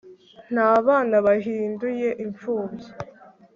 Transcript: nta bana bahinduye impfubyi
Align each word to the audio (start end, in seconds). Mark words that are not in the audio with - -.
nta 0.53 0.69
bana 0.85 1.15
bahinduye 1.25 2.09
impfubyi 2.23 2.89